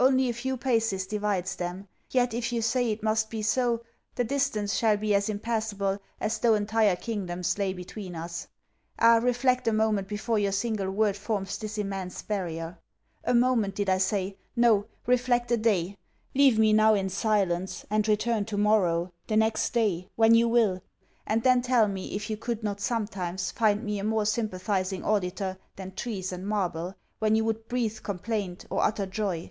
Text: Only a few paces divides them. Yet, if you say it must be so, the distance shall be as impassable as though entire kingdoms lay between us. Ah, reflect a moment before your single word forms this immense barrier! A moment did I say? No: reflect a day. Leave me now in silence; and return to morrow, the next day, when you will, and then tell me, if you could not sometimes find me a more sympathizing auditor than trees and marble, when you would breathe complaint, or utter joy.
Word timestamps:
Only 0.00 0.28
a 0.28 0.32
few 0.32 0.56
paces 0.56 1.08
divides 1.08 1.56
them. 1.56 1.88
Yet, 2.08 2.32
if 2.32 2.52
you 2.52 2.62
say 2.62 2.92
it 2.92 3.02
must 3.02 3.30
be 3.30 3.42
so, 3.42 3.82
the 4.14 4.22
distance 4.22 4.74
shall 4.74 4.96
be 4.96 5.12
as 5.12 5.28
impassable 5.28 5.98
as 6.20 6.38
though 6.38 6.54
entire 6.54 6.94
kingdoms 6.94 7.58
lay 7.58 7.72
between 7.72 8.14
us. 8.14 8.46
Ah, 9.00 9.16
reflect 9.20 9.66
a 9.66 9.72
moment 9.72 10.06
before 10.06 10.38
your 10.38 10.52
single 10.52 10.88
word 10.88 11.16
forms 11.16 11.58
this 11.58 11.78
immense 11.78 12.22
barrier! 12.22 12.78
A 13.24 13.34
moment 13.34 13.74
did 13.74 13.90
I 13.90 13.98
say? 13.98 14.38
No: 14.54 14.86
reflect 15.04 15.50
a 15.50 15.56
day. 15.56 15.98
Leave 16.32 16.60
me 16.60 16.72
now 16.72 16.94
in 16.94 17.08
silence; 17.08 17.84
and 17.90 18.06
return 18.06 18.44
to 18.46 18.56
morrow, 18.56 19.12
the 19.26 19.36
next 19.36 19.70
day, 19.74 20.08
when 20.14 20.32
you 20.36 20.48
will, 20.48 20.80
and 21.26 21.42
then 21.42 21.60
tell 21.60 21.88
me, 21.88 22.14
if 22.14 22.30
you 22.30 22.36
could 22.36 22.62
not 22.62 22.80
sometimes 22.80 23.50
find 23.50 23.82
me 23.82 23.98
a 23.98 24.04
more 24.04 24.24
sympathizing 24.26 25.02
auditor 25.02 25.58
than 25.74 25.90
trees 25.92 26.30
and 26.30 26.46
marble, 26.46 26.94
when 27.18 27.34
you 27.34 27.44
would 27.44 27.66
breathe 27.66 28.00
complaint, 28.04 28.64
or 28.70 28.84
utter 28.84 29.04
joy. 29.04 29.50